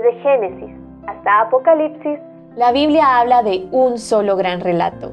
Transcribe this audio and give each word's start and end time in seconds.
Desde 0.00 0.18
Génesis 0.22 0.74
hasta 1.06 1.42
Apocalipsis, 1.42 2.18
la 2.56 2.72
Biblia 2.72 3.18
habla 3.18 3.42
de 3.42 3.68
un 3.70 3.98
solo 3.98 4.34
gran 4.36 4.60
relato. 4.60 5.12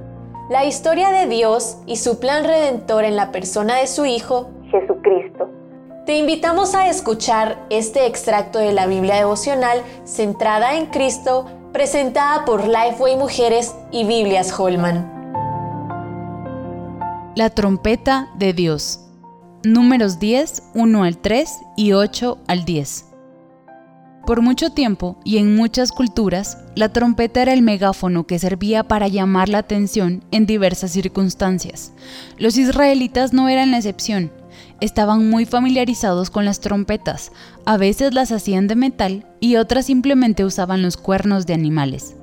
La 0.50 0.64
historia 0.64 1.10
de 1.10 1.28
Dios 1.28 1.82
y 1.86 1.98
su 1.98 2.22
plan 2.22 2.46
redentor 2.46 3.04
en 3.04 3.18
la 3.18 3.32
persona 3.34 3.76
de 3.76 3.88
su 3.88 4.06
Hijo, 4.06 4.50
Jesucristo. 4.72 5.50
Te 6.06 6.18
invitamos 6.18 6.74
a 6.74 6.88
escuchar 6.88 7.58
este 7.70 8.06
extracto 8.06 8.60
de 8.60 8.72
la 8.72 8.88
Biblia 8.88 9.16
devocional 9.16 9.82
centrada 10.06 10.78
en 10.78 10.86
Cristo, 10.86 11.46
presentada 11.74 12.46
por 12.46 12.66
Lifeway 12.66 13.18
Mujeres 13.18 13.76
y 13.92 14.06
Biblias 14.06 14.58
Holman. 14.58 15.06
La 17.36 17.50
trompeta 17.50 18.30
de 18.36 18.54
Dios. 18.54 19.04
Números 19.66 20.20
10, 20.20 20.72
1 20.76 21.04
al 21.04 21.18
3 21.18 21.60
y 21.76 21.92
8 21.92 22.38
al 22.48 22.64
10. 22.64 23.07
Por 24.28 24.42
mucho 24.42 24.72
tiempo 24.72 25.18
y 25.24 25.38
en 25.38 25.56
muchas 25.56 25.94
culturas, 25.94 26.58
la 26.76 26.90
trompeta 26.90 27.42
era 27.42 27.54
el 27.54 27.62
megáfono 27.62 28.28
que 28.28 28.40
servía 28.40 28.84
para 28.84 29.08
llamar 29.08 29.48
la 29.48 29.60
atención 29.60 30.22
en 30.32 30.46
diversas 30.46 30.92
circunstancias. 30.92 31.94
Los 32.38 32.58
israelitas 32.58 33.32
no 33.32 33.48
eran 33.48 33.72
la 33.72 33.78
excepción. 33.78 34.34
Estaban 34.82 35.30
muy 35.30 35.46
familiarizados 35.46 36.30
con 36.30 36.44
las 36.44 36.60
trompetas, 36.60 37.32
a 37.64 37.78
veces 37.78 38.14
las 38.14 38.34
hacían 38.34 38.68
de 38.68 38.76
metal 38.76 39.26
y 39.40 39.56
otras 39.56 39.86
simplemente 39.86 40.44
usaban 40.44 40.82
los 40.82 40.98
cuernos 40.98 41.46
de 41.46 41.54
animales. 41.54 42.18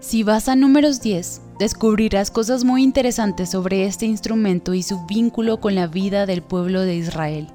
Si 0.00 0.22
vas 0.22 0.48
a 0.48 0.56
números 0.56 1.02
10, 1.02 1.42
descubrirás 1.58 2.30
cosas 2.30 2.64
muy 2.64 2.82
interesantes 2.82 3.50
sobre 3.50 3.84
este 3.84 4.06
instrumento 4.06 4.72
y 4.72 4.82
su 4.82 5.04
vínculo 5.04 5.60
con 5.60 5.74
la 5.74 5.86
vida 5.86 6.24
del 6.24 6.40
pueblo 6.40 6.80
de 6.80 6.96
Israel. 6.96 7.48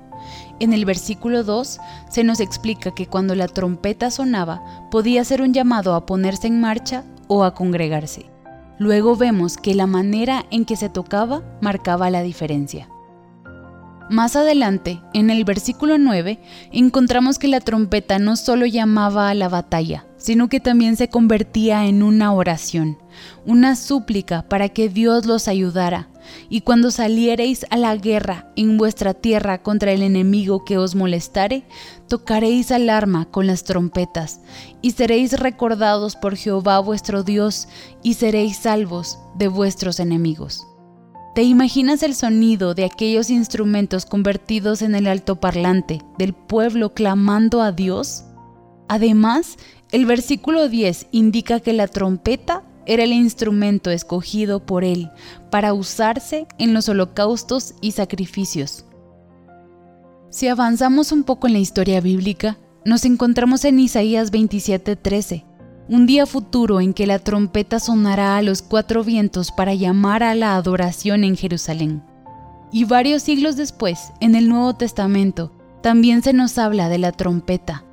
En 0.60 0.74
el 0.74 0.86
versículo 0.86 1.44
2 1.44 1.80
se 2.10 2.24
nos 2.24 2.40
explica 2.40 2.92
que 2.92 3.08
cuando 3.08 3.36
la 3.36 3.48
trompeta 3.48 4.12
sonaba 4.12 4.62
podía 4.92 5.24
ser 5.24 5.42
un 5.42 5.54
llamado 5.54 5.96
a 5.96 6.06
ponerse 6.06 6.48
en 6.48 6.60
marcha 6.60 7.04
o 7.28 7.44
a 7.44 7.54
congregarse. 7.54 8.30
Luego 8.78 9.16
vemos 9.16 9.58
que 9.58 9.76
la 9.76 9.88
manera 9.88 10.46
en 10.52 10.66
que 10.66 10.76
se 10.76 10.90
tocaba 10.90 11.44
marcaba 11.62 12.10
la 12.10 12.24
diferencia. 12.24 12.90
Más 14.10 14.36
adelante, 14.36 15.02
en 15.14 15.30
el 15.30 15.44
versículo 15.46 16.00
9, 16.00 16.40
encontramos 16.72 17.38
que 17.38 17.48
la 17.48 17.60
trompeta 17.60 18.18
no 18.18 18.36
solo 18.36 18.66
llamaba 18.66 19.30
a 19.30 19.36
la 19.36 19.50
batalla, 19.50 20.08
sino 20.20 20.50
que 20.50 20.60
también 20.60 20.96
se 20.96 21.10
convertía 21.10 21.88
en 21.88 22.04
una 22.04 22.32
oración, 22.34 23.00
una 23.46 23.76
súplica 23.76 24.44
para 24.48 24.70
que 24.70 24.90
Dios 24.90 25.26
los 25.26 25.48
ayudara. 25.48 26.10
Y 26.48 26.62
cuando 26.62 26.92
saliereis 26.92 27.66
a 27.72 27.78
la 27.78 27.96
guerra 27.96 28.52
en 28.56 28.78
vuestra 28.78 29.16
tierra 29.16 29.64
contra 29.64 29.92
el 29.94 30.04
enemigo 30.04 30.64
que 30.64 30.78
os 30.78 30.94
molestare, 30.94 31.64
tocaréis 32.08 32.72
alarma 32.72 33.26
con 33.26 33.48
las 33.48 33.64
trompetas, 33.64 34.42
y 34.82 34.92
seréis 34.92 35.40
recordados 35.40 36.16
por 36.16 36.36
Jehová 36.36 36.80
vuestro 36.80 37.24
Dios, 37.24 37.68
y 38.04 38.14
seréis 38.14 38.58
salvos 38.58 39.18
de 39.40 39.48
vuestros 39.48 40.00
enemigos. 40.00 40.68
¿Te 41.34 41.44
imaginas 41.44 42.04
el 42.04 42.16
sonido 42.16 42.74
de 42.76 42.86
aquellos 42.86 43.30
instrumentos 43.30 44.06
convertidos 44.06 44.82
en 44.82 44.94
el 44.94 45.08
altoparlante 45.08 46.02
del 46.18 46.34
pueblo 46.34 46.94
clamando 46.94 47.62
a 47.62 47.72
Dios? 47.72 48.26
Además, 48.90 49.58
el 49.92 50.06
versículo 50.06 50.70
10 50.70 51.08
indica 51.12 51.60
que 51.60 51.74
la 51.74 51.88
trompeta 51.88 52.64
era 52.86 53.04
el 53.04 53.12
instrumento 53.12 53.90
escogido 53.90 54.66
por 54.66 54.84
él 54.84 55.10
para 55.50 55.74
usarse 55.74 56.48
en 56.58 56.74
los 56.74 56.90
holocaustos 56.90 57.74
y 57.82 57.92
sacrificios. 57.92 58.86
Si 60.30 60.48
avanzamos 60.48 61.12
un 61.12 61.24
poco 61.24 61.48
en 61.48 61.54
la 61.54 61.60
historia 61.60 62.02
bíblica, 62.02 62.58
nos 62.86 63.04
encontramos 63.06 63.66
en 63.66 63.80
Isaías 63.80 64.32
27:13, 64.32 65.44
un 65.90 66.06
día 66.06 66.28
futuro 66.28 66.82
en 66.82 66.94
que 66.94 67.08
la 67.08 67.18
trompeta 67.18 67.80
sonará 67.80 68.38
a 68.38 68.44
los 68.44 68.62
cuatro 68.62 69.04
vientos 69.04 69.52
para 69.52 69.74
llamar 69.74 70.22
a 70.22 70.36
la 70.36 70.56
adoración 70.56 71.24
en 71.24 71.36
Jerusalén. 71.36 72.04
Y 72.72 72.86
varios 72.86 73.24
siglos 73.24 73.56
después, 73.56 74.12
en 74.20 74.36
el 74.36 74.50
Nuevo 74.50 74.76
Testamento, 74.76 75.52
también 75.82 76.22
se 76.22 76.34
nos 76.34 76.60
habla 76.60 76.90
de 76.90 77.00
la 77.00 77.12
trompeta. 77.12 77.89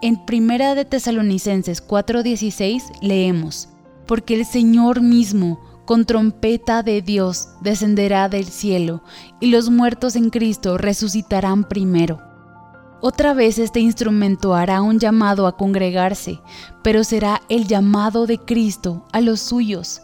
En 0.00 0.16
Primera 0.24 0.76
de 0.76 0.84
Tesalonicenses 0.84 1.84
4:16 1.84 2.84
leemos, 3.00 3.68
porque 4.06 4.34
el 4.34 4.46
Señor 4.46 5.00
mismo, 5.00 5.58
con 5.86 6.04
trompeta 6.04 6.84
de 6.84 7.02
Dios, 7.02 7.48
descenderá 7.62 8.28
del 8.28 8.44
cielo, 8.44 9.02
y 9.40 9.48
los 9.48 9.70
muertos 9.70 10.14
en 10.14 10.30
Cristo 10.30 10.78
resucitarán 10.78 11.64
primero. 11.64 12.22
Otra 13.00 13.34
vez 13.34 13.58
este 13.58 13.80
instrumento 13.80 14.54
hará 14.54 14.82
un 14.82 15.00
llamado 15.00 15.48
a 15.48 15.56
congregarse, 15.56 16.38
pero 16.84 17.02
será 17.02 17.42
el 17.48 17.66
llamado 17.66 18.26
de 18.26 18.38
Cristo 18.38 19.04
a 19.12 19.20
los 19.20 19.40
suyos. 19.40 20.00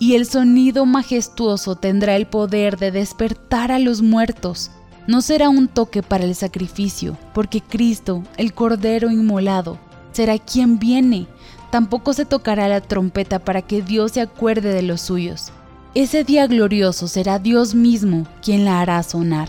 Y 0.00 0.14
el 0.14 0.26
sonido 0.26 0.84
majestuoso 0.84 1.76
tendrá 1.76 2.16
el 2.16 2.26
poder 2.26 2.76
de 2.76 2.90
despertar 2.90 3.70
a 3.70 3.78
los 3.78 4.02
muertos. 4.02 4.72
No 5.08 5.22
será 5.22 5.48
un 5.48 5.68
toque 5.68 6.02
para 6.02 6.24
el 6.24 6.34
sacrificio, 6.34 7.16
porque 7.32 7.62
Cristo, 7.62 8.24
el 8.36 8.52
Cordero 8.52 9.10
inmolado, 9.10 9.78
será 10.12 10.36
quien 10.38 10.78
viene. 10.78 11.26
Tampoco 11.70 12.12
se 12.12 12.26
tocará 12.26 12.68
la 12.68 12.82
trompeta 12.82 13.38
para 13.38 13.62
que 13.62 13.80
Dios 13.80 14.12
se 14.12 14.20
acuerde 14.20 14.74
de 14.74 14.82
los 14.82 15.00
suyos. 15.00 15.50
Ese 15.94 16.24
día 16.24 16.46
glorioso 16.46 17.08
será 17.08 17.38
Dios 17.38 17.74
mismo 17.74 18.26
quien 18.42 18.66
la 18.66 18.82
hará 18.82 19.02
sonar. 19.02 19.48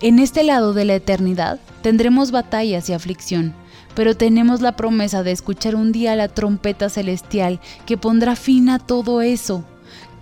En 0.00 0.20
este 0.20 0.44
lado 0.44 0.74
de 0.74 0.84
la 0.84 0.94
eternidad 0.94 1.58
tendremos 1.82 2.30
batallas 2.30 2.88
y 2.88 2.92
aflicción, 2.92 3.54
pero 3.96 4.16
tenemos 4.16 4.60
la 4.60 4.76
promesa 4.76 5.24
de 5.24 5.32
escuchar 5.32 5.74
un 5.74 5.90
día 5.90 6.14
la 6.14 6.28
trompeta 6.28 6.88
celestial 6.88 7.58
que 7.84 7.96
pondrá 7.96 8.36
fin 8.36 8.68
a 8.68 8.78
todo 8.78 9.22
eso. 9.22 9.64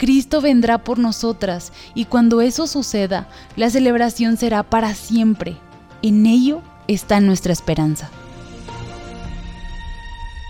Cristo 0.00 0.41
vendrá 0.41 0.78
por 0.78 0.99
nosotras 0.99 1.72
y 1.94 2.06
cuando 2.06 2.41
eso 2.41 2.66
suceda, 2.66 3.28
la 3.55 3.69
celebración 3.69 4.38
será 4.38 4.62
para 4.62 4.94
siempre. 4.94 5.59
En 6.00 6.25
ello 6.25 6.62
está 6.88 7.21
nuestra 7.21 7.53
esperanza. 7.53 8.09